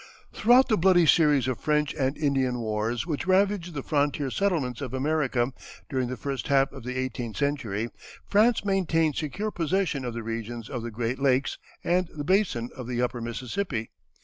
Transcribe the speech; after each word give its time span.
Throughout 0.33 0.67
the 0.67 0.79
bloody 0.79 1.05
series 1.05 1.47
of 1.47 1.59
French 1.59 1.93
and 1.93 2.17
Indian 2.17 2.57
wars 2.57 3.05
which 3.05 3.27
ravaged 3.27 3.75
the 3.75 3.83
frontier 3.83 4.31
settlements 4.31 4.81
of 4.81 4.95
America 4.95 5.53
during 5.91 6.07
the 6.07 6.17
first 6.17 6.47
half 6.47 6.71
of 6.71 6.83
the 6.83 6.95
eighteenth 6.97 7.37
century, 7.37 7.87
France 8.25 8.65
maintained 8.65 9.15
secure 9.15 9.51
possession 9.51 10.03
of 10.03 10.15
the 10.15 10.23
regions 10.23 10.71
of 10.71 10.81
the 10.81 10.89
great 10.89 11.19
lakes 11.19 11.59
and 11.83 12.07
the 12.17 12.23
basin 12.23 12.71
of 12.75 12.87
the 12.87 12.99
upper 12.99 13.21
Mississippi. 13.21 13.91